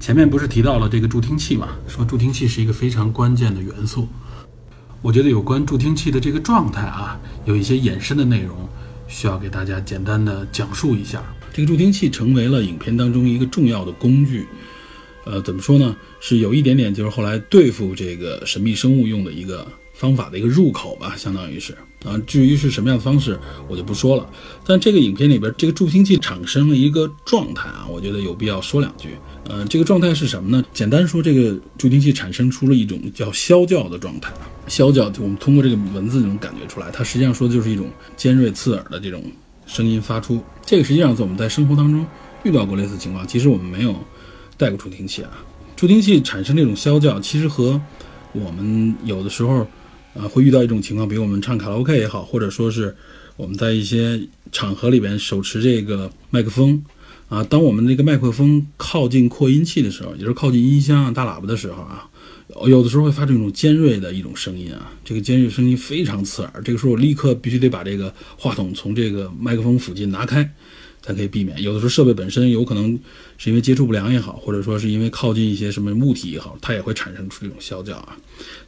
[0.00, 1.78] 前面不是提到了这个助听器嘛？
[1.86, 4.08] 说助听器是一个非常关键的元素。
[5.00, 8.68] 我觉得有关助听器的这个状态啊，有一些衍生的内容
[9.06, 11.22] 需要给大家简单的讲述一下。
[11.52, 14.46] 这个助听器成为了影片当中一个重要的工具。
[15.24, 15.96] 呃，怎么说呢？
[16.20, 21.72] 是有一点点就是后来对付这个神秘生物用的一个方法的一个入口吧，相当于是
[22.04, 22.20] 啊。
[22.26, 24.28] 至于是什么样的方式，我就不说了。
[24.66, 29.10] 但这个影片里边，这个助听器产生了一个状态啊，我觉得有必要说两句。
[29.48, 30.64] 呃，这个状态是什么呢？
[30.72, 34.32] 简单说，这个助听器产生出了一种叫啸叫的状态。
[34.68, 39.22] 啸叫，我们通过这个文字就能感觉出来，它实际上说的就是一种尖锐刺耳的这种
[39.66, 40.42] 声音发出。
[40.64, 42.06] 这个实际上在我们在生活当中
[42.42, 43.94] 遇到过类似情况，其实我们没有
[44.56, 45.30] 带个助听器啊，
[45.76, 47.80] 助听器产生这种啸叫，其实和
[48.32, 49.66] 我们有的时候，
[50.14, 52.94] 呃，会遇到一种情况，比如我们唱卡拉 OK 也好，或者说是
[53.36, 54.20] 我们在一些
[54.52, 56.84] 场合里边手持这个麦克风。
[57.30, 62.06] 啊，当我们这个麦克风靠近扩音器的时候，也就是靠近音箱啊、大喇叭的时候啊，
[62.66, 66.62] 有的时候会发出一种尖锐的一种声音啊，这个尖锐声音非常刺耳。
[66.62, 70.48] 这个时候我立刻必须得把这个话筒从这个麦克风附近拿开，
[71.04, 71.62] 才可以避免。
[71.62, 72.98] 有的时候设备本身有可能
[73.38, 78.16] 是因为接触不良也好，或者说是因为靠近一些什么物体也好，它也会产生出这种啸叫啊。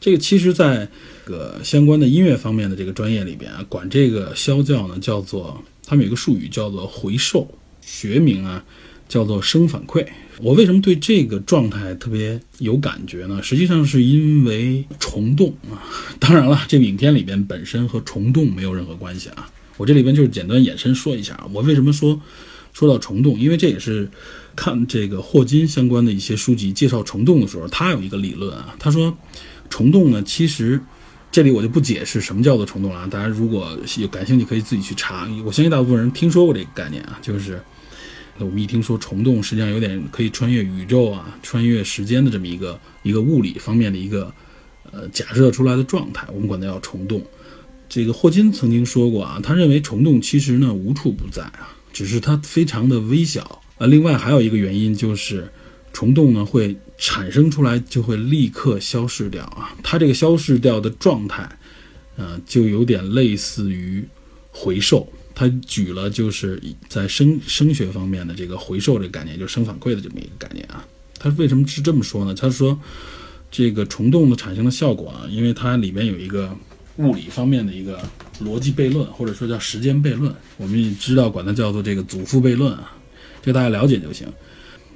[0.00, 0.88] 这个其实在
[1.24, 7.48] 这个相关的音乐方面的这个专业里边啊，管这个啸叫呢叫做，他们有一个术语叫做回授。
[7.88, 8.64] 学名啊，
[9.08, 10.04] 叫做声反馈。
[10.40, 13.40] 我为什么对这个状态特别有感觉呢？
[13.40, 15.78] 实际上是因为虫洞啊。
[16.18, 19.48] 当然了，这个影片里边本身和虫洞没有任何关系啊。
[19.76, 21.48] 我这里边就是简单延伸说一下啊。
[21.52, 22.20] 我为什么说
[22.72, 23.38] 说到虫洞？
[23.38, 24.08] 因为这也是
[24.54, 28.74] 看这个霍金相关的一些书籍介绍虫洞的时候，他有一个理论啊。
[28.78, 29.16] 他说，
[29.70, 30.80] 虫洞呢，其实
[31.30, 33.06] 这里我就不解释什么叫做虫洞了啊。
[33.10, 35.28] 大家如果有感兴趣，可以自己去查。
[35.44, 37.60] 我相信大部分人听说过这个概念啊，就是。
[38.38, 44.30] 我们一听说虫洞，实际上有点可以穿越宇宙啊、穿越时间的这么一个一个物理方面的一个
[44.92, 47.22] 呃假设出来的状态，我们管它叫虫洞。
[47.88, 53.86] 这个霍金曾经说过啊，他认为虫洞其实呢无处不在啊，只是它非常的微小啊。
[53.86, 55.50] 另外还有一个原因就是
[55.92, 61.48] 虫洞呢会产生出来就会立刻消失掉啊，它这个消失掉的状态，
[62.16, 64.06] 呃，就有点类似于
[64.50, 65.06] 回授。
[65.38, 70.82] 他举了就是在声声学方面的这个回授这个概念，就是声反馈的这么一个概念啊。
[71.18, 72.32] 他为什么是这么说呢？
[72.32, 72.80] 他说，
[73.50, 76.56] 这个虫洞的产生的效果啊，因为它里面有一个
[76.96, 78.00] 物理方面的一个
[78.42, 80.34] 逻辑悖论，或者说叫时间悖论。
[80.56, 82.96] 我们也知道管它叫做这个祖父悖论啊，
[83.42, 84.26] 这个大家了解就行。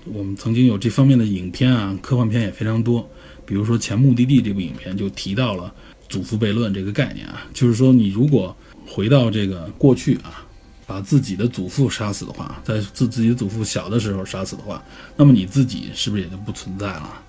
[0.07, 3.09] 我们曾经有这方面的影片啊，科幻片也非常多。
[3.45, 5.73] 比如说《前目的地》这部影片就提到了
[6.09, 10.47] 祖父悖论这个概念啊，就是说你如果回到这个过去啊，
[10.87, 14.83] 把自己的祖父杀死的话，在自自己的祖父小的时候杀死的话，
[15.17, 17.23] 那么你自己是不是也就不存在了？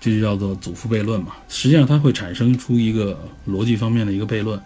[0.00, 1.34] 这就叫做祖父悖论嘛。
[1.48, 4.60] 实际上它会产生出一个逻辑方面的一个悖论。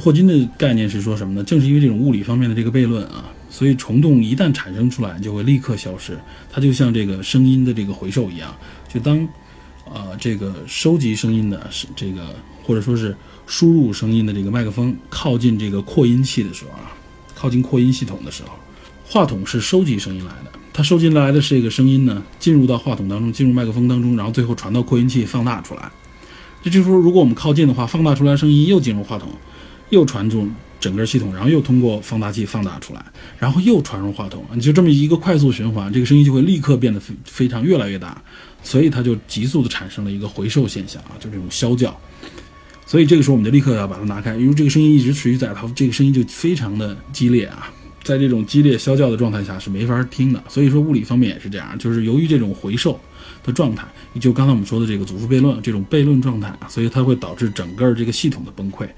[0.00, 1.44] 霍金的概念是说什么呢？
[1.44, 6.18] 正是因为这种物理方面的这个悖论啊，所以虫洞一旦产生出来就会立刻消失。
[6.50, 8.54] 它就像这个声音的这个回收一样，
[8.88, 9.18] 就当
[9.84, 13.14] 啊这个收集声音的是这个或者说是。
[13.48, 16.90] 输入声音的这个麦克风靠近这个扩音器的时候啊，
[17.32, 18.48] 靠近扩音系统的时候，
[19.06, 20.50] 话筒是收集声音来的。
[20.76, 25.90] 它收进来的这个声音呢，进入到话筒当中，进入麦克风当中，然后最后传到扩音器放大出来。
[26.62, 29.26] 这就是说，如果我们靠近的话，放大出来声音又进入话筒，
[29.88, 30.46] 又传入
[30.78, 33.02] 整个系统，然后又通过放大器放大出来，
[33.38, 38.22] 然后又传入话筒，你就这么一个快速循环，这个声音就会立刻变得非非常越来越大，
[38.62, 41.98] 所以它就急速的产生了一个回授现象啊，就这种啸叫。
[42.84, 47.72] 所以这个时候我们就立刻要把它拿开，因为这个声音一直持续在，它这个声音就非常的激烈啊，
[48.06, 50.42] 在这种激烈啸叫的状态下是没法听的。
[50.48, 52.98] 所以说物理方面也是这样，就是由于这种回授
[53.42, 53.86] 的状态，
[54.20, 58.88] 就刚才我们说的这个祖父悖论这种悖论状态，所以它会导致整个这个系统的崩溃。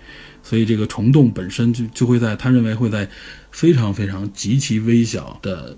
[0.43, 3.09] 所以这个虫洞本身就就会在他认为会在
[3.51, 5.77] 非常非常极其微小的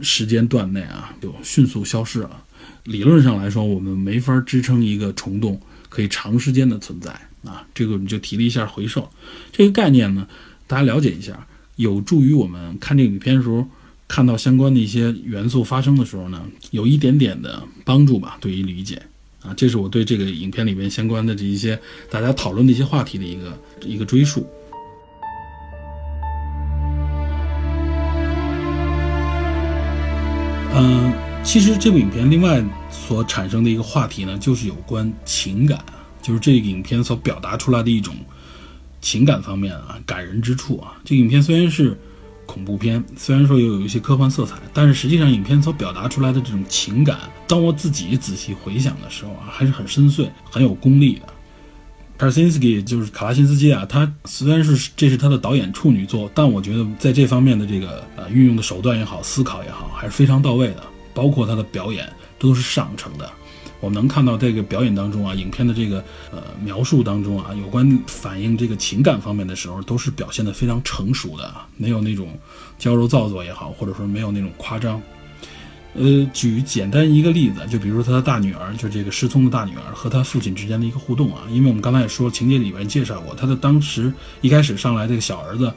[0.00, 2.42] 时间段内啊，就迅速消失了。
[2.84, 7.10] 理论上来说，我们没法支撑一个虫洞可以长时间的存在。
[7.44, 9.06] 啊，这个我们就提了一下回授
[9.52, 10.26] 这个概念呢，
[10.66, 13.66] 大家了解一下，有助于我们看这个影片的时候，
[14.06, 19.02] 看到相关的一些元素发生的时候呢，有一点点的帮助吧，对于理解
[19.42, 21.78] 啊，这是我对这个影片里面相关的这一些
[22.10, 24.46] 大家讨论的一些话题的一个一个追溯。
[30.76, 35.78] 嗯，其实这部影片另外所产生的一个话题呢，就是有关情感。
[36.22, 38.16] 就是这个影片所表达出来的一种
[39.04, 40.96] 情感方面啊，感人之处啊。
[41.04, 41.96] 这个影片虽然是
[42.46, 51.34] 恐怖片，虽然说又有一些科幻色彩，但是实际上影片所表达出来的这种情感，当我自己仔细回想的时候啊，还是很深邃、很有功力的。
[52.16, 60.82] 卡辛斯基就是卡拉辛斯基啊，他虽然是这是他的导演处女作，但我觉得在这方面的这个呃运用的手段也好，思考也好，还是非常到位的。
[61.12, 63.30] 包括他的表演这都是上乘的。
[63.84, 72.38] 我们能看到这个表演当中啊，影片的这个呃描述当中啊，有关反映这个情感方面的时候，都是表现得非常成熟的，没有那种
[72.78, 75.00] 娇柔造作也好，或者说没有那种夸张。
[75.92, 81.42] 呃，举简单一个例子，就比如说他的大女儿，就这个失聪的大女儿和他父亲之间的一个互动啊。
[81.50, 85.72] 因为我们刚才也说，情节里边介绍过，他的当时一开始上来这个小儿子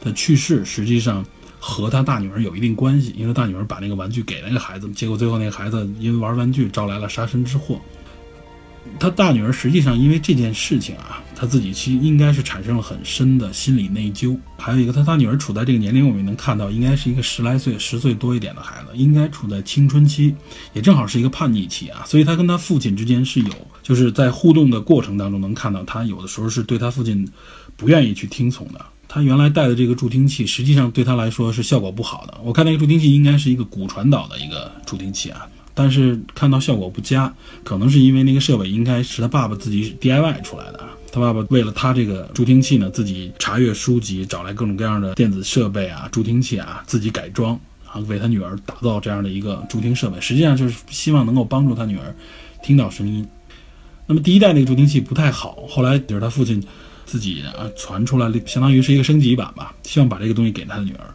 [0.00, 1.22] 的去世，实际上
[1.58, 7.80] 和他大女儿有一定关系，因为大女儿把那个玩具给了那个孩子，结果最后那个孩子因为玩玩具招来了杀身之祸。
[8.98, 14.34] 他大女儿实际上因为这件事情啊，他自己其实应该是产生了很深的心理内疚。
[14.56, 20.34] 还有一个，他大女儿处在这个年龄，我们能看到，应该是一个十来岁、十岁多一点的孩子，应该处在青春期，
[20.72, 22.04] 也正好是一个叛逆期啊。
[22.06, 27.28] 所以，他跟他父亲之间是有，就是在互动的过程当中，能看到他有的时候是对他父亲
[27.76, 28.82] 不愿意去听从的。
[29.08, 32.38] 他原来带的这个助听器，实际上对他来说是效果不好的。
[32.44, 35.46] 我看那个助听器应该是一个骨传导的一个助听器啊。
[35.74, 40.84] 但是看到效果不佳，可能是因为那个设备应该是他爸爸自己 DIY 出来的。
[41.10, 50.20] 他爸爸为了他这个助听器呢，自己查阅书籍，找来各种各样的电子设备啊、助听器啊，自己改装，然后为他女儿打造这样的一个助听设备。
[50.20, 52.14] 实际上就是希望能够帮助他女儿
[52.62, 53.26] 听到声音。
[54.06, 56.60] 那么第一代那个助听器不太好，后来就是他父亲
[57.08, 61.06] 自己啊传出来了，相当于是一个升级版吧，希望把这个东西给他的女儿。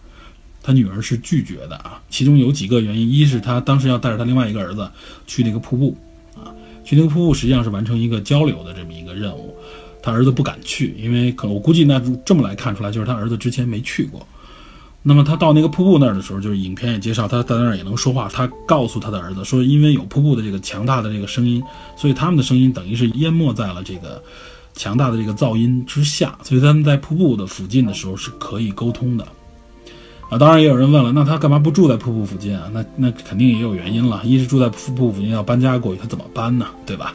[0.66, 4.90] 他女儿是拒绝的啊，其中有几个原因，一是他当时要带着他另外一个儿子
[5.28, 5.98] 去那个瀑布，
[6.36, 9.54] 啊，去那个瀑布实际上是完成一个交流的这么一个任务，
[10.02, 14.26] 他儿子不敢去，因为可我估计那这么来看出来，就是他儿子之前没去过。
[15.06, 21.62] 那么他到那个瀑布那儿的时候，就是影片也介绍他在那儿也能说话，他告诉他的儿子说，因为有瀑布的这个强大的这个声音，
[21.98, 24.24] 所以他们的声音等于是淹没在了这个
[24.74, 29.28] 强大的这个噪音之下，所以他们在瀑布的附近的时候是可以沟通的。
[30.30, 32.70] 啊，当然也有人问了，那他干嘛不住在瀑布附近啊？
[32.74, 34.22] 那那肯定也有原因了。
[34.24, 36.66] 一是住在瀑布附近要搬家过去，他怎么搬呢？
[36.86, 37.14] 对吧？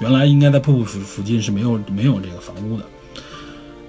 [0.00, 2.84] 原来应该在瀑布附附近是没有没有这个房屋的。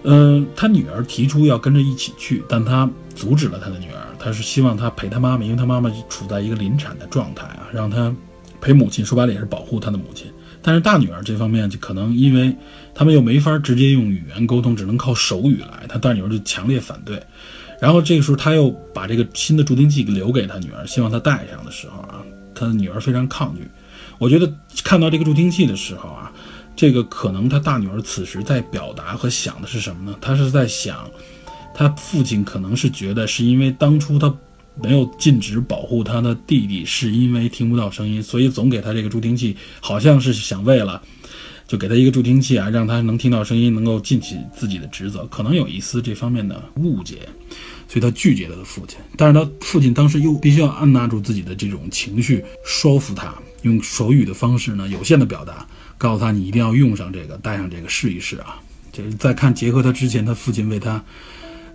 [0.03, 4.01] 嗯，他女儿提出要跟着一起去，但他阻止了他的女儿。
[4.19, 8.13] 他是希望他陪他妈妈，因为他妈妈处在一个临产的状态啊，让他
[8.59, 9.05] 陪母亲。
[9.05, 10.27] 说白了也是保护他的母亲。
[10.65, 12.51] 但是大女儿这方面就可能因为
[12.95, 17.21] 他们又没法直接用语言沟通，只能靠手语来，他大女儿就强烈反对。
[17.79, 22.25] 然后这个时候，他又把这个新的助听器留给他女儿，希望她戴上的时候啊，
[22.55, 23.61] 他的女儿非常抗拒。
[24.17, 24.51] 我觉得
[24.83, 26.31] 看到这个助听器的时候啊，
[26.75, 30.17] 这个可能他大女儿此时在表达和想的是什么呢？
[30.19, 31.07] 他是在想，
[31.75, 34.33] 他父亲可能是觉得是因为当初他
[34.81, 41.01] 没有禁止保护他的弟弟，是因为听不到声音，所以总给他这个助听器，好像是想为了。
[41.67, 45.25] 就给他一个助听器啊，让他能听到声音，能够尽起自己的职责。
[45.31, 47.27] 可能有一丝这方面的误解，
[47.87, 48.99] 所以他拒绝了他父亲。
[49.17, 53.33] 但是他父亲当时又必须要按捺住自己的这种情绪，说服他
[53.63, 58.61] 用手语的方式呢，有限的表达，告诉他你一定要用上这个，带上这个试一试啊。
[58.91, 61.03] 就是再看结合他之前他父亲为他，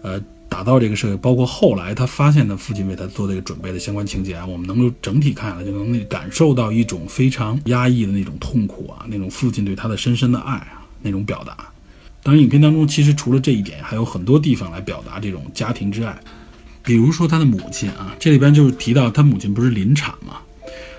[0.02, 0.22] 呃。
[0.50, 11.56] 打造这个设备，包括后来他发现他父亲为他做这个准备的相关情节啊，我们能够整体看下来就能感受到一种非常压抑的那种痛苦啊，那种父亲对他的深深的爱啊，那种表达。
[12.22, 16.18] 当然，影片当中其实除了这一点，还有很多地方来表达这种家庭之爱，
[16.82, 20.34] 比如说他的母亲啊，这里边就是提到他母亲不是临产吗？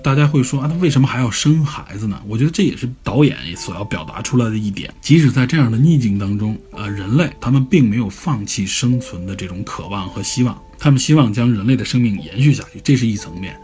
[0.04, 2.22] 大家会说啊，他为什么还要生孩子呢？
[2.28, 4.94] 我觉得这也是导演所要表达出来的一点。
[5.02, 13.56] 即使在这样的逆境当中，呃，人类他们并没有放弃生存的这种渴望和希望，他们希望将人类的生命延续下去，这是一层面。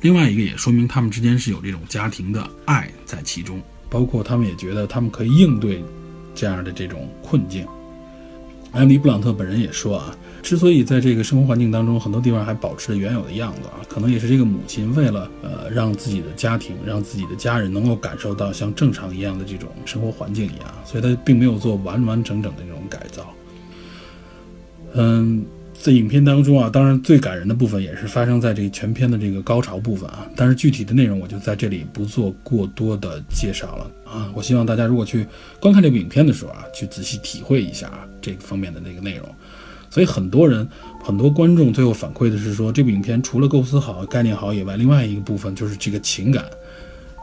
[0.00, 5.84] 另外一个也说明他们之间是有这种家庭的爱在其中，包括他们也觉得他们可以应对
[6.34, 7.66] 这样的这种困境。
[8.72, 10.16] 安迪·布朗特本人也说啊。
[10.42, 23.32] 之所以在这个生活环境当中，很多地方还保持着原有的样子啊，可能也是这个母亲为了呃让自己的家庭、让自己的家人能够感受到像正常一样的这种生活环境一样，所以他并没有做完完整整的这种改造。
[24.94, 25.44] 嗯，
[25.82, 34.30] 在影片当中啊，当然最感人的部分也是发生在这个全片的这个高潮部分啊，但是具体的内容我就在这里不做过多的介绍了啊。
[34.32, 35.26] 我希望大家如果去
[35.58, 37.90] 观看这部影片的时候啊，去仔细体会一下
[38.20, 39.28] 这个方面的那个内容。
[39.90, 40.66] 所以很多人、
[41.02, 46.44] 很多观众最后反馈的是说，这部影片除了构思好、概念好以外，另外一个部分就是这个情感、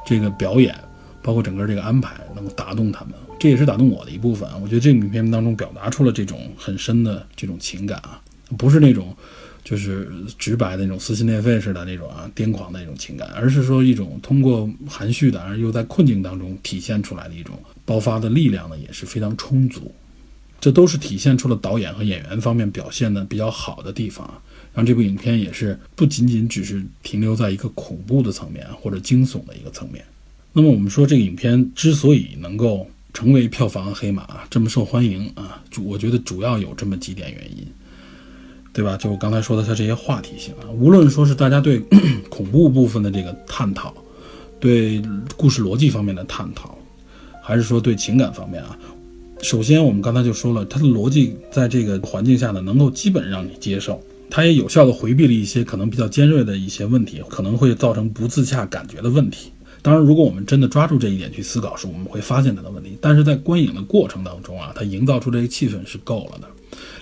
[0.06, 0.76] 这个表演，
[1.22, 3.13] 包括整个这个安排，能够打动他们。
[3.39, 4.60] 这也是打动我的一部分啊。
[4.62, 8.19] 我觉得这个影片当中表达出了这种很深的这种情感啊，
[8.57, 9.15] 不是那种
[9.63, 19.93] 就是直白的那种撕心裂肺似的那种啊癫狂的那种情感，而是说一种通过含蓄的而又在困境当中体现出来的一种爆发的力量呢，也是非常充足。
[20.61, 24.41] 这都是体现出了导演和演员方面表现的比较好的地方啊，
[24.74, 30.03] 让这部影片也是不仅仅只是停留在一个恐怖的层面或者惊悚的一个层面。
[30.51, 37.65] 那么我们说这个影片之所以能够成为票房黑马，这么受欢迎啊，主我觉得主要有这么几点原因，
[38.80, 38.95] 对吧？
[38.95, 41.82] 就我刚才说的，它这些话题性啊，无论说是大家对
[42.32, 43.93] 恐怖部分的这个探讨，
[44.57, 45.01] 对
[45.36, 46.77] 故事逻辑方面的探讨，
[47.43, 48.80] 还是说对情感方面啊，
[49.41, 59.51] 首先我们刚才就说了，它的逻辑在这个环境下呢，能够基本让你接受，它也有效的回避了一些可能比较尖锐的一些问题，可能会造成不自洽感觉的问题。
[59.82, 62.97] 当然，如果我们真的抓住这一点去思考时，我们会发现它的问题。
[63.01, 66.47] 但是在观影的过程当中啊，它营造出这个气氛是够了的。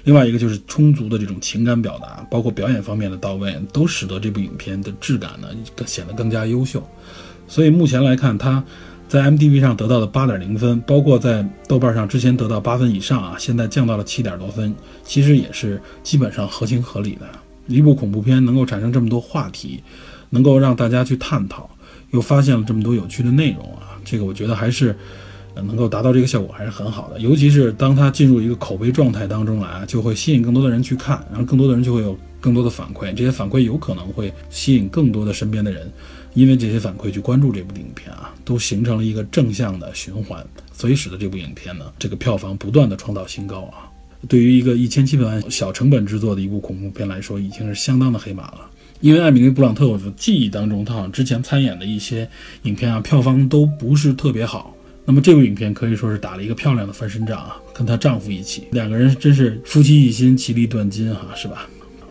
[0.08, 5.50] 另外一个就是充足的这种情感表达，包括表演方面的到位，都使得这部影片的质感呢
[5.86, 6.82] 显得更加优秀。
[7.46, 8.64] 所以目前来看，它
[9.10, 17.28] 在 m d b 上得到的八点零分，包括在豆瓣上之前得到八分以上啊，现在降到了七点多分，其实也是基本上合情合理的。
[17.68, 19.84] 一部恐怖片能够产生这么多话题，
[20.30, 21.70] 能够让大家去探讨。
[22.12, 24.98] 又发现了这么多有趣的内容啊，这个我觉得还是
[25.62, 27.20] 能够达到这个效果还是很好的。
[27.20, 35.92] 尤其是当它进入一个口碑状态当中来，就会吸引更多的人去看，然后更多的人就会有更多的反馈，这些反馈有可能会吸引更多的身边的人，
[36.34, 43.90] 因为这些反馈去关注这部影片啊，都形成了一个正向的循环，所以使得这部影片呢，这个票房不断的创造新高啊。
[44.28, 48.70] 对于一个一千七百万小成本制作的一部恐怖片来说，已经是相当的黑马了。
[49.00, 52.28] 因为艾米丽·布朗特，我的记忆当中，她好像之前参演的一些
[52.64, 54.74] 影片啊，票房都不是特别好。
[55.10, 61.66] 那么这部影片可以说是打了一个漂亮的翻身仗啊，跟她丈夫一起，两个人真是夫妻一心，其利断金哈，是吧？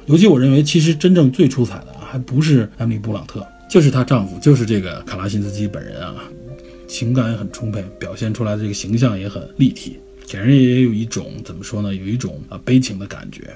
[0.07, 6.15] 尤其我认为，其实真正最出彩的，还不是艾米·布朗特，就是她丈夫，就是这个卡拉辛斯基本人啊，
[6.89, 11.95] 情感也很充沛，表现出来的这个形象也很立体，给人也有一种怎么说呢？
[11.95, 13.55] 有一种啊悲情的感觉。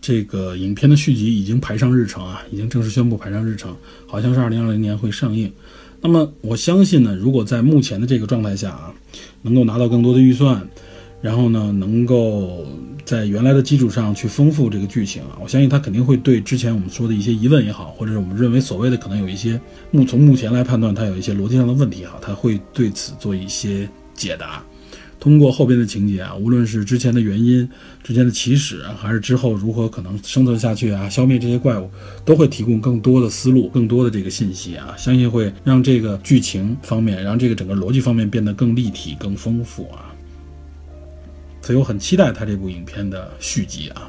[0.00, 5.52] 这个影片的续集已经排上日程啊，已经正式宣布排上日程，好像是二零二零年会上映。
[6.00, 8.92] 那么我相信呢，如果在目前的这个状态下啊，
[9.42, 10.66] 能够拿到更多的预算，
[11.20, 12.64] 然后呢，能够
[13.04, 24.62] 在原来的基础上去丰富这个剧情啊，我相信他肯定会对之前我们说的一些疑问也好，或者是我们认为所谓的可能有一些目从目前来判断它有一些逻辑上的问题哈，他会对此做一些解答。
[25.26, 27.68] 通过后边的情节啊，无论是之前的原因、
[28.00, 31.90] 之前的起始，还是之后如何可能生存下去啊、消灭这些怪物，
[32.24, 40.14] 都会提供更多的思路、更多的这个信息啊，相信会让这个剧情方面、让这个整个逻辑方面变得更立体、更丰富啊。
[41.60, 44.08] 所以我很期待他这部影片的续集啊。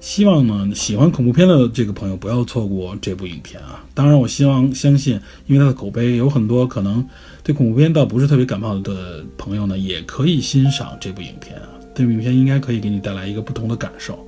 [0.00, 3.84] 希望呢，喜欢恐怖片的这个朋友不要错过这部影片啊！
[3.92, 7.06] 当然，我希望相信，因为它的口碑有很多可能
[7.42, 11.68] 对恐怖片倒不是特别感冒的朋友呢，也可以欣赏这部影片啊！
[11.94, 14.26] 这部影片应该可以给你带来一个不同的感受。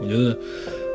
[0.00, 0.38] 我觉得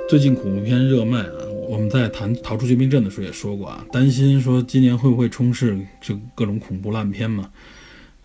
[0.08, 7.50] 最近恐怖片热卖啊，我们在谈《逃出绝命镇》的时候也说过啊，担心说今年会不会充斥这各种恐怖烂片嘛？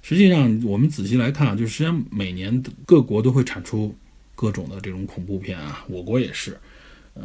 [0.03, 3.95] 实际上，我们仔细来看啊，就实际上每年各国都会产出
[4.35, 6.59] 各种的这种恐怖片啊，我国也是。
[7.15, 7.23] 呃，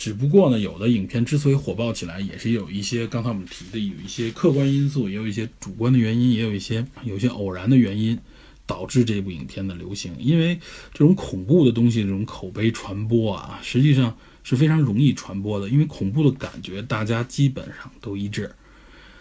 [0.00, 8.18] 只不过呢，有的影片之所以火爆起来，也是有一些刚才我们提的有一些客观因素，也有一些主观的原因，也有一些有些偶然的原因
[8.64, 10.10] 导致这部影片的流行。
[10.18, 10.58] 因为
[10.94, 18.50] 这种恐怖的东西，这种口碑传播啊，实际上是非常容易传播的，因为恐怖的感觉大家基本上都一致。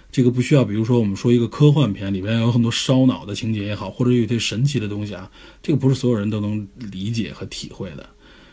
[0.10, 5.30] 这个不需要，比如说我们说一个科幻片里边有很多烧脑的情节也好，或者有些神奇的东西啊，
[5.62, 8.10] 这个不是所有人都能理解和体会的。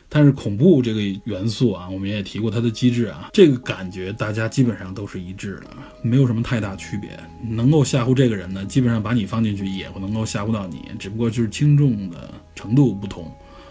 [0.08, 5.66] 但是恐怖这个元素啊，我们也提过它的机制啊，这个感觉大家基本上都是一致的，
[6.02, 7.10] 没有什么太大区别。
[7.48, 13.30] 能够吓唬这个人呢，基本上把你放进去也不能够吓唬到你，只不过就是轻重的程度不同。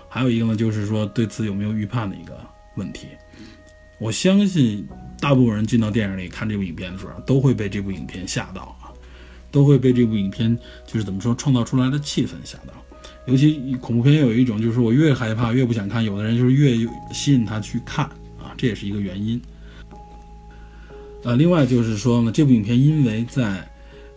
[0.09, 2.39] 还有一个呢，就是说对此有没有预判的一个
[2.75, 3.07] 问题。
[3.99, 4.88] 我相信。
[5.21, 8.91] 大部分人进到电影里看这部影片的时候，都会被这部影片吓到啊，
[9.49, 10.55] 都会被这部影片
[10.86, 12.73] 就是怎么说创造出来的气氛吓到。
[13.28, 16.76] 尤其恐怖片有一种，就是我越害怕越不想看，有的人就是越
[17.11, 18.05] 吸引他去看
[18.38, 19.41] 啊，这也是一个原因。
[21.23, 23.67] 呃，另外就是说呢，这部影片因为在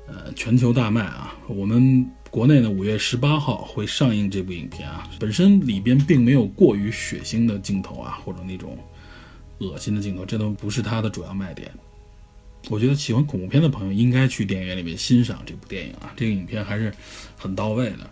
[0.06, 8.76] 呃全球大卖啊，我们国内呢五月十八号会上映这部影片啊，本身里边并没有过于血腥的镜头啊，或者那种。
[9.60, 11.68] 恶心的镜头，这都不是它的主要卖点。
[12.68, 16.94] 我觉得喜欢恐怖片的朋友应该去电影院里面欣赏这部电影啊，这个影片还是
[17.36, 18.08] 很到位的。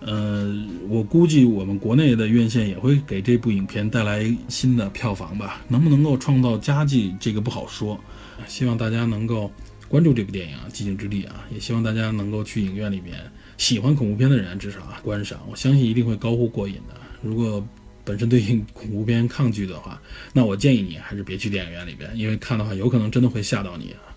[0.00, 0.54] 呃，
[0.88, 7.98] 我估计我们国内的院线也会给这部影片带来新的票房吧，能不能够创造佳绩，这个不好说。
[8.46, 9.50] 希望大家能够
[9.88, 13.16] 关注这部电影啊，《寂静之地》啊，也希望大家能够去影院里面
[13.56, 16.94] 喜欢恐怖片的人至少啊观赏，我相信一定会高呼过瘾的。
[17.22, 17.66] 如果
[18.04, 18.40] 本身对
[18.74, 20.00] 恐怖片抗拒的话，
[20.32, 24.14] 那我建议你还是别去电影院里边，因为看的话有可能真的会吓到你啊。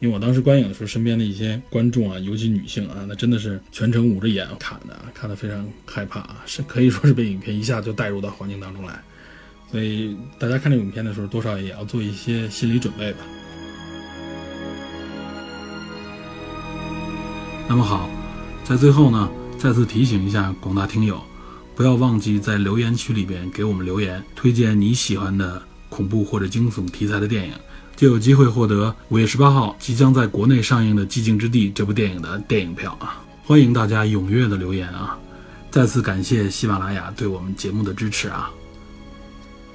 [0.00, 9.02] 因为我当时观影的时候，身边的一些观众啊，尤其女性啊，那真的是全程捂着眼看的，看得非常害怕啊，是可以说是被影片一下就带入到环境当中来。
[9.72, 13.18] 所以大家看这影片的时候，多少也要做一些心理准备吧。
[17.68, 18.08] 那么好，
[18.62, 19.28] 在最后呢，
[19.58, 21.20] 再次提醒一下广大听友，
[21.74, 27.52] 不要忘记在留言区里边给我们留言，推荐你喜欢的恐怖或者惊悚题材的电影。
[27.98, 33.20] 就有机会获得五月十八号即将在国内上映的《寂静之地》这部电影的电影票啊！
[33.44, 35.18] 欢迎大家踊跃的留言啊！
[35.68, 38.52] 再次感谢喜马拉雅对我们节目的支持啊！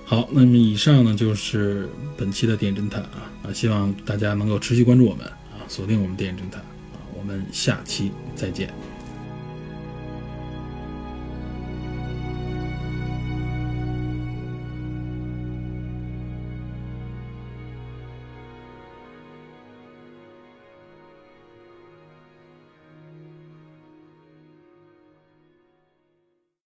[0.05, 3.51] 好，那么以上呢就是本期的电影侦探啊啊！
[3.51, 7.03] 希望大家能够持续关注我们啊，锁定我们电影侦探啊！
[7.19, 8.73] 我们下期再见。